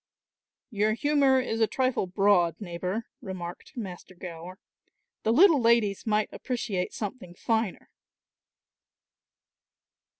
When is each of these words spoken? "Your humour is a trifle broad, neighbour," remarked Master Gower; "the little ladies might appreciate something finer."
"Your 0.71 0.93
humour 0.93 1.39
is 1.39 1.61
a 1.61 1.67
trifle 1.67 2.07
broad, 2.07 2.59
neighbour," 2.59 3.05
remarked 3.21 3.77
Master 3.77 4.15
Gower; 4.15 4.57
"the 5.21 5.31
little 5.31 5.61
ladies 5.61 6.07
might 6.07 6.33
appreciate 6.33 6.91
something 6.91 7.35
finer." 7.35 7.87